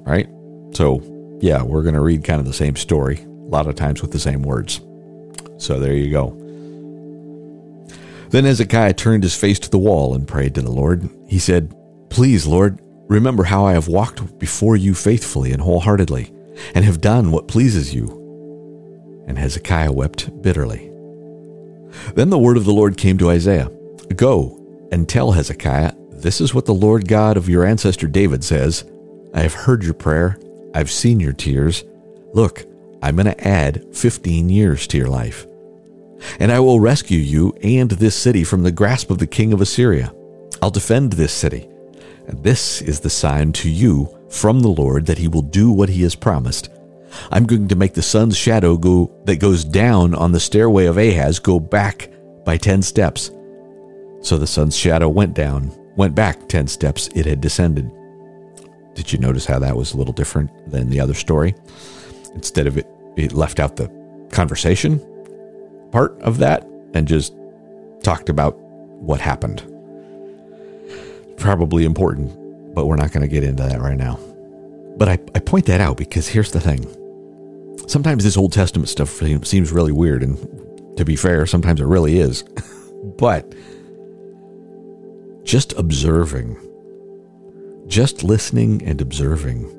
right? 0.04 0.28
So, 0.74 1.38
yeah, 1.40 1.62
we're 1.62 1.82
going 1.82 1.94
to 1.94 2.00
read 2.00 2.24
kind 2.24 2.40
of 2.40 2.46
the 2.46 2.52
same 2.52 2.74
story 2.74 3.20
a 3.20 3.50
lot 3.50 3.68
of 3.68 3.76
times 3.76 4.02
with 4.02 4.10
the 4.10 4.18
same 4.18 4.42
words. 4.42 4.80
So 5.58 5.78
there 5.78 5.94
you 5.94 6.10
go. 6.10 6.39
Then 8.30 8.44
Hezekiah 8.44 8.94
turned 8.94 9.24
his 9.24 9.36
face 9.36 9.58
to 9.60 9.70
the 9.70 9.78
wall 9.78 10.14
and 10.14 10.26
prayed 10.26 10.54
to 10.54 10.62
the 10.62 10.70
Lord. 10.70 11.08
He 11.26 11.38
said, 11.38 11.74
Please, 12.10 12.46
Lord, 12.46 12.80
remember 13.08 13.42
how 13.44 13.64
I 13.64 13.72
have 13.72 13.88
walked 13.88 14.38
before 14.38 14.76
you 14.76 14.94
faithfully 14.94 15.52
and 15.52 15.60
wholeheartedly, 15.60 16.32
and 16.74 16.84
have 16.84 17.00
done 17.00 17.32
what 17.32 17.48
pleases 17.48 17.92
you. 17.92 19.24
And 19.26 19.36
Hezekiah 19.36 19.92
wept 19.92 20.42
bitterly. 20.42 20.90
Then 22.14 22.30
the 22.30 22.38
word 22.38 22.56
of 22.56 22.64
the 22.64 22.72
Lord 22.72 22.96
came 22.96 23.18
to 23.18 23.30
Isaiah 23.30 23.70
Go 24.14 24.88
and 24.92 25.08
tell 25.08 25.32
Hezekiah, 25.32 25.92
This 26.10 26.40
is 26.40 26.54
what 26.54 26.66
the 26.66 26.74
Lord 26.74 27.08
God 27.08 27.36
of 27.36 27.48
your 27.48 27.64
ancestor 27.64 28.06
David 28.06 28.44
says 28.44 28.84
I 29.34 29.40
have 29.40 29.54
heard 29.54 29.82
your 29.82 29.94
prayer, 29.94 30.38
I've 30.74 30.90
seen 30.90 31.18
your 31.20 31.32
tears. 31.32 31.84
Look, 32.32 32.64
I'm 33.02 33.16
going 33.16 33.26
to 33.26 33.46
add 33.46 33.84
15 33.92 34.48
years 34.48 34.86
to 34.88 34.98
your 34.98 35.08
life. 35.08 35.46
And 36.38 36.52
I 36.52 36.60
will 36.60 36.80
rescue 36.80 37.18
you 37.18 37.52
and 37.62 37.90
this 37.90 38.16
city 38.16 38.44
from 38.44 38.62
the 38.62 38.72
grasp 38.72 39.10
of 39.10 39.18
the 39.18 39.26
king 39.26 39.52
of 39.52 39.60
Assyria. 39.60 40.12
I'll 40.62 40.70
defend 40.70 41.12
this 41.12 41.32
city. 41.32 41.68
And 42.26 42.42
this 42.42 42.82
is 42.82 43.00
the 43.00 43.10
sign 43.10 43.52
to 43.54 43.70
you 43.70 44.08
from 44.28 44.60
the 44.60 44.68
Lord 44.68 45.06
that 45.06 45.18
he 45.18 45.28
will 45.28 45.42
do 45.42 45.70
what 45.70 45.88
he 45.88 46.02
has 46.02 46.14
promised. 46.14 46.70
I'm 47.30 47.44
going 47.44 47.68
to 47.68 47.76
make 47.76 47.94
the 47.94 48.02
sun's 48.02 48.36
shadow 48.36 48.76
go 48.76 49.10
that 49.24 49.36
goes 49.40 49.64
down 49.64 50.14
on 50.14 50.32
the 50.32 50.40
stairway 50.40 50.86
of 50.86 50.96
Ahaz 50.96 51.38
go 51.38 51.58
back 51.58 52.10
by 52.44 52.56
10 52.56 52.82
steps. 52.82 53.30
So 54.22 54.38
the 54.38 54.46
sun's 54.46 54.76
shadow 54.76 55.08
went 55.08 55.34
down, 55.34 55.72
went 55.96 56.14
back 56.14 56.48
10 56.48 56.68
steps 56.68 57.08
it 57.14 57.26
had 57.26 57.40
descended. 57.40 57.90
Did 58.94 59.12
you 59.12 59.18
notice 59.18 59.46
how 59.46 59.58
that 59.58 59.76
was 59.76 59.92
a 59.92 59.96
little 59.96 60.12
different 60.12 60.50
than 60.70 60.90
the 60.90 61.00
other 61.00 61.14
story? 61.14 61.54
Instead 62.34 62.66
of 62.66 62.76
it, 62.76 62.86
it 63.16 63.32
left 63.32 63.58
out 63.58 63.76
the 63.76 63.90
conversation 64.30 65.00
part 65.90 66.20
of 66.20 66.38
that 66.38 66.66
and 66.94 67.06
just 67.06 67.34
talked 68.02 68.28
about 68.28 68.58
what 68.58 69.20
happened. 69.20 69.62
Probably 71.36 71.84
important, 71.84 72.74
but 72.74 72.86
we're 72.86 72.96
not 72.96 73.12
going 73.12 73.22
to 73.22 73.28
get 73.28 73.44
into 73.44 73.62
that 73.62 73.80
right 73.80 73.96
now. 73.96 74.18
But 74.96 75.08
I, 75.08 75.12
I 75.34 75.38
point 75.38 75.66
that 75.66 75.80
out 75.80 75.96
because 75.96 76.28
here's 76.28 76.52
the 76.52 76.60
thing. 76.60 76.86
Sometimes 77.88 78.24
this 78.24 78.36
Old 78.36 78.52
Testament 78.52 78.88
stuff 78.88 79.20
seems 79.44 79.72
really 79.72 79.92
weird, 79.92 80.22
and 80.22 80.36
to 80.96 81.04
be 81.04 81.16
fair, 81.16 81.46
sometimes 81.46 81.80
it 81.80 81.86
really 81.86 82.18
is. 82.18 82.42
but 83.18 83.54
just 85.44 85.72
observing, 85.72 86.56
just 87.86 88.22
listening 88.22 88.82
and 88.84 89.00
observing 89.00 89.76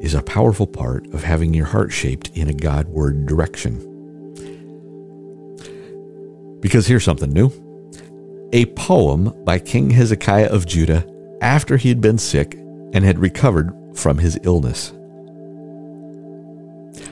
is 0.00 0.14
a 0.14 0.22
powerful 0.22 0.66
part 0.66 1.06
of 1.14 1.24
having 1.24 1.54
your 1.54 1.64
heart 1.64 1.90
shaped 1.90 2.30
in 2.34 2.48
a 2.48 2.54
God 2.54 2.88
word 2.88 3.26
direction. 3.26 3.95
Because 6.66 6.88
here's 6.88 7.04
something 7.04 7.30
new 7.30 7.52
a 8.52 8.66
poem 8.74 9.32
by 9.44 9.56
King 9.56 9.88
Hezekiah 9.88 10.48
of 10.48 10.66
Judah 10.66 11.06
after 11.40 11.76
he 11.76 11.88
had 11.88 12.00
been 12.00 12.18
sick 12.18 12.54
and 12.92 13.04
had 13.04 13.20
recovered 13.20 13.72
from 13.94 14.18
his 14.18 14.36
illness. 14.42 14.92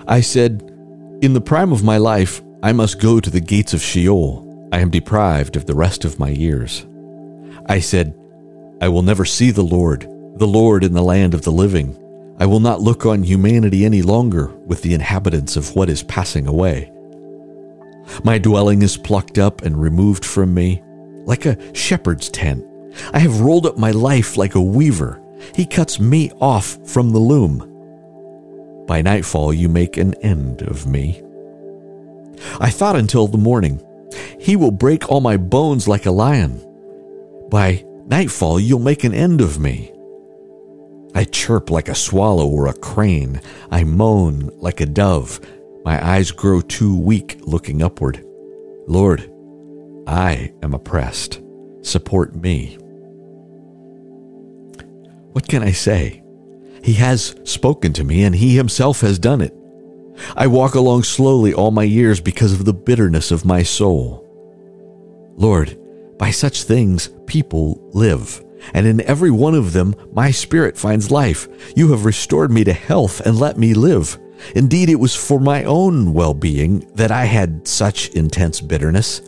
I 0.09 0.23
said, 0.23 0.61
In 1.23 1.35
the 1.35 1.41
prime 1.41 1.71
of 1.71 1.85
my 1.85 1.99
life, 1.99 2.43
I 2.65 2.73
must 2.73 2.99
go 2.99 3.21
to 3.21 3.31
the 3.31 3.41
gates 3.41 3.73
of 3.73 3.81
Sheol. 3.81 4.69
I 4.73 4.81
am 4.81 4.91
deprived 4.91 5.55
of 5.55 5.67
the 5.67 5.77
rest 5.77 6.05
of 6.05 6.19
my 6.19 6.31
years. 6.31 6.85
I 7.67 7.79
said, 7.79 8.13
I 8.81 8.89
will 8.89 9.03
never 9.03 9.25
see 9.25 9.53
the 9.53 9.63
Lord, 9.63 10.01
the 10.35 10.49
Lord 10.49 10.83
in 10.83 10.95
the 10.95 11.01
land 11.01 11.33
of 11.33 11.43
the 11.43 11.53
living. 11.53 11.97
I 12.41 12.47
will 12.47 12.59
not 12.59 12.81
look 12.81 13.07
on 13.07 13.23
humanity 13.23 13.85
any 13.85 14.03
longer 14.03 14.49
with 14.67 14.83
the 14.83 14.95
inhabitants 14.95 15.55
of 15.55 15.77
what 15.77 15.89
is 15.89 16.03
passing 16.03 16.49
away. 16.49 16.91
My 18.23 18.39
dwelling 18.39 18.83
is 18.83 18.97
plucked 18.97 19.39
up 19.39 19.63
and 19.63 19.81
removed 19.81 20.25
from 20.25 20.55
me, 20.55 20.83
like 21.25 21.47
a 21.47 21.75
shepherd's 21.75 22.29
tent. 22.29 22.65
I 23.13 23.19
have 23.19 23.41
rolled 23.41 23.67
up 23.67 23.79
my 23.79 23.91
life 23.91 24.37
like 24.37 24.55
a 24.55 24.63
weaver. 24.63 25.21
He 25.55 25.67
cuts 25.67 25.99
me 25.99 26.31
off 26.41 26.79
from 26.89 27.11
the 27.11 27.19
loom. 27.19 27.71
By 28.87 29.03
nightfall, 29.03 29.53
you 29.53 29.69
make 29.69 29.97
an 29.97 30.15
end 30.23 30.63
of 30.63 30.87
me. 30.87 31.23
I 32.61 32.71
thought 32.71 32.97
until 32.97 33.27
the 33.27 33.39
morning, 33.39 33.83
He 34.39 34.57
will 34.57 34.71
break 34.71 35.09
all 35.09 35.21
my 35.21 35.37
bones 35.37 35.89
like 35.89 36.07
a 36.07 36.11
lion. 36.11 36.61
By 37.51 37.85
nightfall, 38.07 38.61
you'll 38.61 38.81
make 38.81 39.05
an 39.05 39.15
end 39.15 39.41
of 39.41 39.59
me. 39.59 39.91
I 41.15 41.25
chirp 41.25 41.71
like 41.71 41.89
a 41.89 41.95
swallow 41.95 42.47
or 42.47 42.67
a 42.67 42.75
crane. 42.75 43.41
I 43.71 43.85
moan 43.85 44.51
like 44.57 44.81
a 44.81 44.87
dove. 44.87 45.41
My 45.85 46.05
eyes 46.05 46.31
grow 46.31 46.61
too 46.62 46.97
weak 46.97 47.38
looking 47.43 47.83
upward. 47.83 48.25
Lord, 48.87 49.31
I 50.07 50.53
am 50.62 50.73
oppressed. 50.73 51.43
Support 51.83 52.35
me. 52.35 52.76
What 55.33 55.47
can 55.47 55.62
I 55.62 55.73
say? 55.73 56.23
He 56.83 56.95
has 56.95 57.35
spoken 57.45 57.93
to 57.95 58.05
me, 58.05 58.25
and 58.25 58.35
He 58.35 58.57
Himself 58.57 59.00
has 59.03 59.19
done 59.19 59.41
it. 59.41 59.55
I 60.37 60.47
walk 60.47 60.75
along 60.75 61.03
slowly 61.03 61.53
all 61.53 61.71
my 61.71 61.83
years 61.83 62.21
because 62.21 62.53
of 62.53 62.64
the 62.64 62.73
bitterness 62.73 63.31
of 63.31 63.45
my 63.45 63.62
soul. 63.62 64.23
Lord, 65.37 65.79
by 66.19 66.31
such 66.31 66.62
things 66.62 67.11
people 67.26 67.91
live, 67.93 68.43
and 68.73 68.87
in 68.87 69.00
every 69.03 69.31
one 69.31 69.55
of 69.55 69.73
them 69.73 69.95
my 70.12 70.31
spirit 70.31 70.79
finds 70.79 71.11
life. 71.11 71.49
You 71.76 71.91
have 71.91 72.05
restored 72.05 72.50
me 72.50 72.64
to 72.64 72.73
health 72.73 73.21
and 73.21 73.38
let 73.38 73.59
me 73.59 73.75
live. 73.75 74.19
Indeed, 74.55 74.88
it 74.88 75.00
was 75.00 75.14
for 75.14 75.41
my 75.41 75.64
own 75.64 76.12
well 76.12 76.35
being 76.35 76.81
that 76.95 77.11
I 77.11 77.25
had 77.25 77.67
such 77.67 78.11
intense 78.11 78.61
bitterness. 78.61 79.23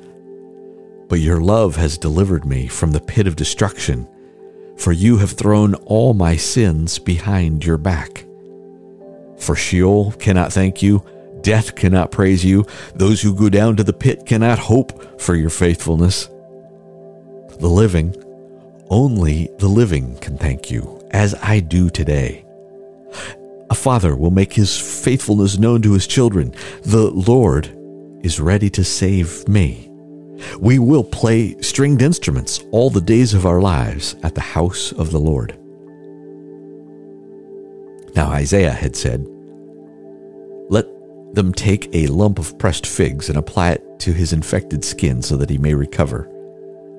But 1.09 1.21
your 1.21 1.41
love 1.41 1.77
has 1.77 1.99
delivered 1.99 2.45
me 2.45 2.67
from 2.67 2.93
the 2.93 3.01
pit 3.01 3.27
of 3.27 3.37
destruction, 3.37 4.09
for 4.77 4.93
you 4.93 5.19
have 5.19 5.33
thrown 5.33 5.75
all 5.87 6.15
my 6.15 6.37
sins 6.37 6.99
behind 6.99 7.65
your 7.65 7.79
back. 7.79 8.27
For 9.39 9.55
Sheol 9.55 10.13
cannot 10.13 10.53
thank 10.53 10.83
you, 10.83 11.05
death 11.43 11.77
cannot 11.77 12.11
praise 12.11 12.45
you, 12.45 12.65
those 12.95 13.23
who 13.23 13.35
go 13.35 13.49
down 13.49 13.77
to 13.77 13.85
the 13.85 13.93
pit 13.93 14.27
cannot 14.27 14.59
hope 14.59 15.21
for 15.21 15.35
your 15.35 15.51
faithfulness. 15.51 16.29
The 17.59 17.69
living, 17.69 18.15
only 18.91 19.51
the 19.59 19.69
living 19.69 20.17
can 20.19 20.37
thank 20.39 20.71
you, 20.71 21.07
as 21.11 21.35
I 21.37 21.61
do 21.61 21.89
today. 21.89 22.45
A 23.71 23.75
father 23.75 24.15
will 24.15 24.31
make 24.31 24.53
his 24.53 24.79
faithfulness 24.79 25.59
known 25.59 25.83
to 25.83 25.93
his 25.93 26.07
children. 26.07 26.55
The 26.83 27.11
Lord 27.11 27.77
is 28.23 28.41
ready 28.41 28.71
to 28.71 28.85
save 28.85 29.47
me. 29.49 29.91
We 30.61 30.79
will 30.79 31.05
play 31.05 31.61
stringed 31.61 32.03
instruments 32.03 32.65
all 32.71 32.91
the 32.91 33.01
days 33.01 33.35
of 33.35 33.47
our 33.47 33.61
lives 33.61 34.15
at 34.23 34.35
the 34.35 34.41
house 34.41 34.93
of 34.93 35.11
the 35.11 35.19
Lord. 35.19 35.59
Now 38.15 38.29
Isaiah 38.29 38.73
had 38.73 38.97
said, 38.97 39.27
Let 40.69 40.87
them 41.35 41.53
take 41.53 41.95
a 41.95 42.07
lump 42.07 42.39
of 42.39 42.59
pressed 42.59 42.87
figs 42.87 43.29
and 43.29 43.37
apply 43.37 43.73
it 43.73 43.99
to 44.01 44.13
his 44.13 44.33
infected 44.33 44.85
skin 44.85 45.23
so 45.23 45.37
that 45.37 45.51
he 45.51 45.59
may 45.59 45.75
recover. 45.75 46.31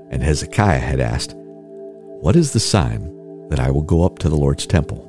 And 0.10 0.22
Hezekiah 0.22 0.80
had 0.80 1.00
asked, 1.00 1.34
What 1.36 2.36
is 2.36 2.54
the 2.54 2.60
sign 2.60 3.48
that 3.50 3.60
I 3.60 3.72
will 3.72 3.82
go 3.82 4.04
up 4.04 4.20
to 4.20 4.30
the 4.30 4.36
Lord's 4.36 4.66
temple? 4.66 5.07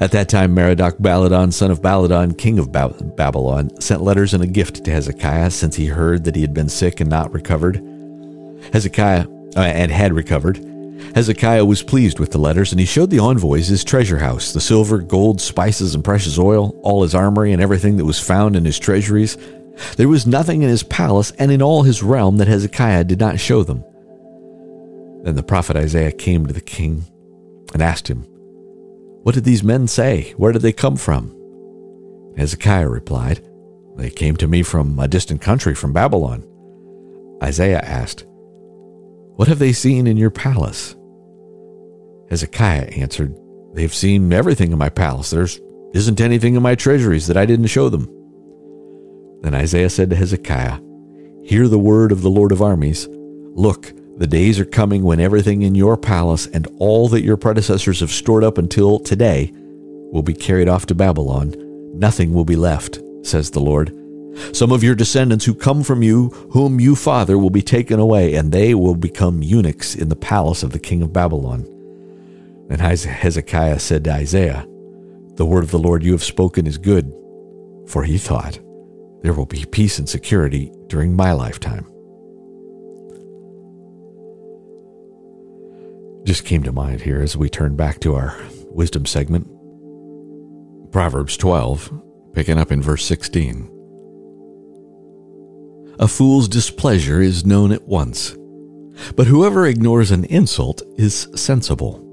At 0.00 0.12
that 0.12 0.28
time, 0.28 0.54
Merodach 0.54 0.98
Baladan, 0.98 1.52
son 1.52 1.70
of 1.70 1.82
Baladan, 1.82 2.36
king 2.36 2.58
of 2.58 2.72
Babylon, 2.72 3.80
sent 3.80 4.02
letters 4.02 4.34
and 4.34 4.42
a 4.42 4.46
gift 4.46 4.84
to 4.84 4.90
Hezekiah 4.90 5.50
since 5.50 5.76
he 5.76 5.86
heard 5.86 6.24
that 6.24 6.34
he 6.34 6.42
had 6.42 6.54
been 6.54 6.68
sick 6.68 7.00
and 7.00 7.10
not 7.10 7.32
recovered. 7.32 7.76
Hezekiah 8.72 9.26
uh, 9.56 9.60
and 9.60 9.90
had 9.90 10.12
recovered. 10.12 10.58
Hezekiah 11.14 11.64
was 11.64 11.82
pleased 11.82 12.18
with 12.18 12.32
the 12.32 12.38
letters, 12.38 12.72
and 12.72 12.80
he 12.80 12.86
showed 12.86 13.10
the 13.10 13.20
envoys 13.20 13.68
his 13.68 13.84
treasure 13.84 14.18
house, 14.18 14.52
the 14.52 14.60
silver, 14.60 14.98
gold, 14.98 15.40
spices, 15.40 15.94
and 15.94 16.04
precious 16.04 16.38
oil, 16.38 16.78
all 16.82 17.02
his 17.02 17.14
armory, 17.14 17.52
and 17.52 17.62
everything 17.62 17.96
that 17.96 18.04
was 18.04 18.20
found 18.20 18.56
in 18.56 18.64
his 18.64 18.78
treasuries. 18.78 19.36
There 19.96 20.08
was 20.08 20.26
nothing 20.26 20.62
in 20.62 20.68
his 20.68 20.82
palace 20.82 21.30
and 21.38 21.52
in 21.52 21.62
all 21.62 21.84
his 21.84 22.02
realm 22.02 22.38
that 22.38 22.48
Hezekiah 22.48 23.04
did 23.04 23.20
not 23.20 23.38
show 23.38 23.62
them. 23.62 23.84
Then 25.22 25.36
the 25.36 25.44
prophet 25.44 25.76
Isaiah 25.76 26.12
came 26.12 26.46
to 26.46 26.52
the 26.52 26.60
king 26.60 27.04
and 27.72 27.82
asked 27.82 28.08
him, 28.08 28.26
what 29.22 29.34
did 29.34 29.44
these 29.44 29.62
men 29.62 29.86
say? 29.88 30.32
Where 30.36 30.52
did 30.52 30.62
they 30.62 30.72
come 30.72 30.96
from? 30.96 31.34
Hezekiah 32.36 32.88
replied, 32.88 33.46
They 33.96 34.10
came 34.10 34.36
to 34.36 34.46
me 34.46 34.62
from 34.62 34.98
a 34.98 35.08
distant 35.08 35.40
country, 35.40 35.74
from 35.74 35.92
Babylon. 35.92 36.44
Isaiah 37.42 37.80
asked, 37.80 38.24
What 39.36 39.48
have 39.48 39.58
they 39.58 39.72
seen 39.72 40.06
in 40.06 40.16
your 40.16 40.30
palace? 40.30 40.94
Hezekiah 42.30 42.90
answered, 42.92 43.36
They've 43.74 43.94
seen 43.94 44.32
everything 44.32 44.72
in 44.72 44.78
my 44.78 44.88
palace. 44.88 45.30
There 45.30 45.46
isn't 45.94 46.20
anything 46.20 46.54
in 46.54 46.62
my 46.62 46.74
treasuries 46.74 47.26
that 47.26 47.36
I 47.36 47.46
didn't 47.46 47.66
show 47.66 47.88
them. 47.88 48.08
Then 49.42 49.54
Isaiah 49.54 49.90
said 49.90 50.10
to 50.10 50.16
Hezekiah, 50.16 50.80
Hear 51.42 51.68
the 51.68 51.78
word 51.78 52.12
of 52.12 52.22
the 52.22 52.30
Lord 52.30 52.52
of 52.52 52.62
armies. 52.62 53.08
Look, 53.10 53.92
the 54.18 54.26
days 54.26 54.58
are 54.58 54.64
coming 54.64 55.04
when 55.04 55.20
everything 55.20 55.62
in 55.62 55.76
your 55.76 55.96
palace 55.96 56.46
and 56.48 56.66
all 56.78 57.08
that 57.08 57.22
your 57.22 57.36
predecessors 57.36 58.00
have 58.00 58.10
stored 58.10 58.42
up 58.42 58.58
until 58.58 58.98
today 58.98 59.52
will 59.54 60.24
be 60.24 60.34
carried 60.34 60.68
off 60.68 60.86
to 60.86 60.94
Babylon. 60.94 61.54
Nothing 61.96 62.32
will 62.32 62.44
be 62.44 62.56
left, 62.56 63.00
says 63.22 63.52
the 63.52 63.60
Lord. 63.60 63.94
Some 64.52 64.72
of 64.72 64.82
your 64.82 64.96
descendants 64.96 65.44
who 65.44 65.54
come 65.54 65.84
from 65.84 66.02
you, 66.02 66.30
whom 66.50 66.80
you 66.80 66.96
father, 66.96 67.38
will 67.38 67.50
be 67.50 67.62
taken 67.62 68.00
away, 68.00 68.34
and 68.34 68.50
they 68.50 68.74
will 68.74 68.96
become 68.96 69.42
eunuchs 69.42 69.94
in 69.94 70.08
the 70.08 70.16
palace 70.16 70.64
of 70.64 70.72
the 70.72 70.78
king 70.80 71.00
of 71.02 71.12
Babylon. 71.12 71.64
And 72.70 72.80
Hezekiah 72.80 73.78
said 73.78 74.04
to 74.04 74.12
Isaiah, 74.12 74.66
The 75.34 75.46
word 75.46 75.62
of 75.62 75.70
the 75.70 75.78
Lord 75.78 76.02
you 76.02 76.12
have 76.12 76.24
spoken 76.24 76.66
is 76.66 76.76
good, 76.76 77.12
for 77.86 78.02
he 78.02 78.18
thought, 78.18 78.58
There 79.22 79.32
will 79.32 79.46
be 79.46 79.64
peace 79.64 79.98
and 79.98 80.08
security 80.08 80.72
during 80.88 81.14
my 81.14 81.32
lifetime. 81.32 81.86
Just 86.28 86.44
came 86.44 86.62
to 86.62 86.70
mind 86.70 87.00
here 87.00 87.22
as 87.22 87.38
we 87.38 87.48
turn 87.48 87.74
back 87.74 88.00
to 88.00 88.14
our 88.14 88.36
wisdom 88.66 89.06
segment. 89.06 89.46
Proverbs 90.92 91.38
12, 91.38 91.90
picking 92.34 92.58
up 92.58 92.70
in 92.70 92.82
verse 92.82 93.02
16. 93.06 93.62
A 95.98 96.06
fool's 96.06 96.46
displeasure 96.46 97.22
is 97.22 97.46
known 97.46 97.72
at 97.72 97.88
once, 97.88 98.36
but 99.16 99.26
whoever 99.26 99.66
ignores 99.66 100.10
an 100.10 100.26
insult 100.26 100.82
is 100.98 101.28
sensible. 101.34 102.04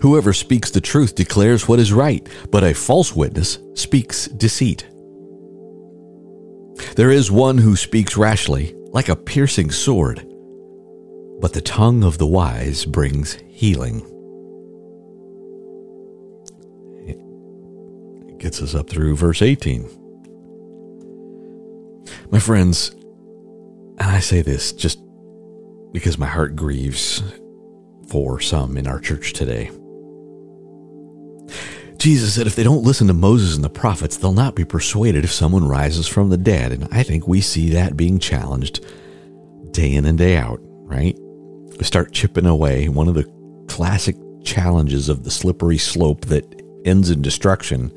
Whoever 0.00 0.32
speaks 0.32 0.70
the 0.70 0.80
truth 0.80 1.16
declares 1.16 1.66
what 1.66 1.80
is 1.80 1.92
right, 1.92 2.24
but 2.52 2.62
a 2.62 2.74
false 2.74 3.12
witness 3.12 3.58
speaks 3.74 4.28
deceit. 4.28 4.86
There 6.94 7.10
is 7.10 7.32
one 7.32 7.58
who 7.58 7.74
speaks 7.74 8.16
rashly, 8.16 8.76
like 8.92 9.08
a 9.08 9.16
piercing 9.16 9.72
sword 9.72 10.27
but 11.40 11.52
the 11.52 11.60
tongue 11.60 12.02
of 12.02 12.18
the 12.18 12.26
wise 12.26 12.84
brings 12.84 13.34
healing. 13.48 14.00
It 18.28 18.38
gets 18.38 18.60
us 18.62 18.74
up 18.74 18.88
through 18.90 19.16
verse 19.16 19.42
18. 19.42 19.88
My 22.30 22.38
friends, 22.38 22.90
and 22.90 24.02
I 24.02 24.20
say 24.20 24.42
this 24.42 24.72
just 24.72 25.00
because 25.92 26.18
my 26.18 26.26
heart 26.26 26.54
grieves 26.56 27.22
for 28.08 28.40
some 28.40 28.76
in 28.76 28.86
our 28.86 29.00
church 29.00 29.32
today. 29.32 29.70
Jesus 31.98 32.34
said 32.34 32.46
if 32.46 32.54
they 32.54 32.62
don't 32.62 32.84
listen 32.84 33.08
to 33.08 33.12
Moses 33.12 33.56
and 33.56 33.64
the 33.64 33.70
prophets, 33.70 34.16
they'll 34.16 34.32
not 34.32 34.54
be 34.54 34.64
persuaded 34.64 35.24
if 35.24 35.32
someone 35.32 35.66
rises 35.66 36.06
from 36.06 36.30
the 36.30 36.36
dead. 36.36 36.70
And 36.72 36.86
I 36.92 37.02
think 37.02 37.26
we 37.26 37.40
see 37.40 37.70
that 37.70 37.96
being 37.96 38.18
challenged 38.18 38.84
day 39.72 39.94
in 39.94 40.04
and 40.04 40.16
day 40.16 40.36
out, 40.36 40.60
right? 40.62 41.18
Start 41.84 42.12
chipping 42.12 42.46
away. 42.46 42.88
One 42.88 43.08
of 43.08 43.14
the 43.14 43.30
classic 43.68 44.16
challenges 44.44 45.08
of 45.08 45.24
the 45.24 45.30
slippery 45.30 45.78
slope 45.78 46.26
that 46.26 46.44
ends 46.84 47.10
in 47.10 47.22
destruction 47.22 47.92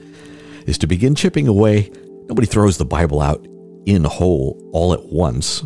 is 0.67 0.77
to 0.79 0.87
begin 0.87 1.15
chipping 1.15 1.47
away. 1.47 1.91
Nobody 2.27 2.47
throws 2.47 2.77
the 2.77 2.85
Bible 2.85 3.21
out 3.21 3.45
in 3.85 4.03
whole 4.03 4.61
all 4.73 4.93
at 4.93 5.05
once, 5.05 5.61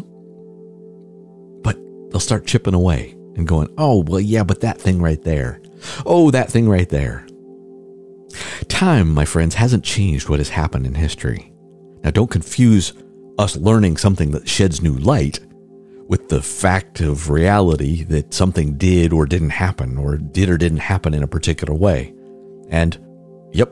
but 1.64 1.78
they'll 2.10 2.20
start 2.20 2.48
chipping 2.48 2.74
away 2.74 3.12
and 3.36 3.48
going, 3.48 3.74
oh, 3.78 4.04
well, 4.08 4.22
yeah, 4.22 4.44
but 4.44 4.62
that 4.62 4.80
thing 4.80 5.02
right 5.02 5.22
there. 5.24 5.62
Oh, 6.06 6.32
that 6.32 6.50
thing 6.50 6.70
right 6.70 6.88
there. 6.88 7.28
Time, 8.68 9.14
my 9.14 9.26
friends, 9.26 9.56
hasn't 9.56 9.84
changed 9.84 10.30
what 10.30 10.40
has 10.40 10.50
happened 10.50 10.86
in 10.86 10.96
history. 10.96 11.52
Now, 12.04 12.12
don't 12.12 12.32
confuse 12.32 12.94
us 13.38 13.58
learning 13.58 13.98
something 13.98 14.32
that 14.32 14.48
sheds 14.48 14.82
new 14.82 14.98
light 14.98 15.40
with 16.08 16.30
the 16.30 16.42
fact 16.42 17.02
of 17.02 17.30
reality 17.30 18.04
that 18.04 18.34
something 18.34 18.78
did 18.78 19.12
or 19.12 19.26
didn't 19.26 19.50
happen, 19.50 19.98
or 19.98 20.18
did 20.18 20.50
or 20.50 20.58
didn't 20.58 20.80
happen 20.80 21.14
in 21.14 21.24
a 21.24 21.28
particular 21.28 21.74
way. 21.74 22.14
And, 22.70 22.98
yep, 23.52 23.72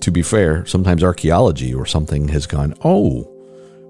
to 0.00 0.10
be 0.10 0.22
fair, 0.22 0.66
sometimes 0.66 1.04
archaeology 1.04 1.72
or 1.72 1.86
something 1.86 2.28
has 2.28 2.46
gone, 2.46 2.74
oh, 2.82 3.30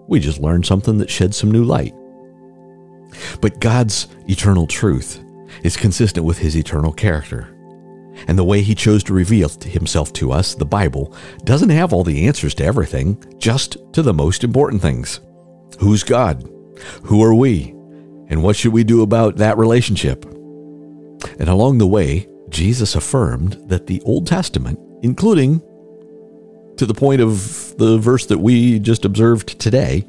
we 0.06 0.20
just 0.20 0.40
learned 0.40 0.66
something 0.66 0.98
that 0.98 1.10
sheds 1.10 1.36
some 1.36 1.50
new 1.50 1.64
light. 1.64 1.94
But 3.40 3.60
God's 3.60 4.08
eternal 4.28 4.66
truth 4.66 5.22
is 5.62 5.76
consistent 5.76 6.26
with 6.26 6.38
his 6.38 6.56
eternal 6.56 6.92
character. 6.92 7.48
And 8.28 8.38
the 8.38 8.44
way 8.44 8.62
he 8.62 8.74
chose 8.74 9.02
to 9.04 9.14
reveal 9.14 9.48
himself 9.48 10.12
to 10.14 10.30
us, 10.32 10.54
the 10.54 10.64
Bible, 10.64 11.16
doesn't 11.44 11.70
have 11.70 11.92
all 11.92 12.04
the 12.04 12.26
answers 12.26 12.54
to 12.56 12.64
everything, 12.64 13.22
just 13.38 13.76
to 13.94 14.02
the 14.02 14.14
most 14.14 14.44
important 14.44 14.82
things. 14.82 15.20
Who's 15.80 16.04
God? 16.04 16.48
Who 17.04 17.22
are 17.22 17.34
we? 17.34 17.70
And 18.28 18.42
what 18.42 18.56
should 18.56 18.72
we 18.72 18.84
do 18.84 19.02
about 19.02 19.36
that 19.36 19.58
relationship? 19.58 20.24
And 20.24 21.48
along 21.48 21.78
the 21.78 21.86
way, 21.86 22.28
Jesus 22.48 22.94
affirmed 22.94 23.54
that 23.68 23.86
the 23.86 24.00
Old 24.02 24.26
Testament, 24.26 24.78
including 25.02 25.60
to 26.76 26.86
the 26.86 26.94
point 26.94 27.20
of 27.20 27.76
the 27.76 27.98
verse 27.98 28.26
that 28.26 28.38
we 28.38 28.78
just 28.78 29.04
observed 29.04 29.58
today, 29.60 30.06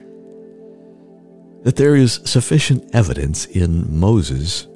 that 1.64 1.76
there 1.76 1.96
is 1.96 2.22
sufficient 2.26 2.94
evidence 2.94 3.46
in 3.46 4.00
Moses 4.00 4.68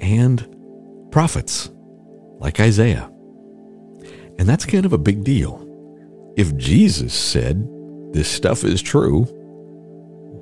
and 0.00 0.44
prophets 1.10 1.70
like 2.38 2.60
Isaiah. 2.60 3.10
And 4.38 4.48
that's 4.48 4.66
kind 4.66 4.84
of 4.84 4.92
a 4.92 4.98
big 4.98 5.22
deal. 5.22 5.68
If 6.36 6.56
Jesus 6.56 7.14
said 7.14 7.68
this 8.12 8.28
stuff 8.28 8.64
is 8.64 8.82
true, 8.82 9.24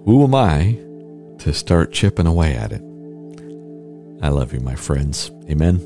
who 0.06 0.24
am 0.24 0.34
I 0.34 0.78
to 1.40 1.52
start 1.52 1.92
chipping 1.92 2.26
away 2.26 2.54
at 2.54 2.72
it? 2.72 2.82
I 4.22 4.28
love 4.28 4.52
you, 4.52 4.60
my 4.60 4.74
friends. 4.74 5.30
Amen. 5.48 5.80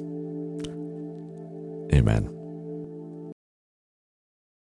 Amen. 1.93 2.34